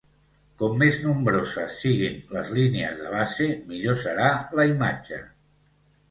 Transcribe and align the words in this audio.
Com 0.59 0.71
més 0.83 0.95
nombroses 1.01 1.75
siguin 1.81 2.15
les 2.35 2.53
línies 2.59 2.95
de 3.01 3.11
base, 3.15 3.47
millor 3.73 3.99
serà 4.05 4.31
la 4.61 4.65
imatge. 4.71 5.21